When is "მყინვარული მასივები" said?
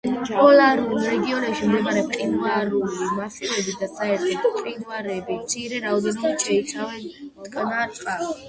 2.07-3.75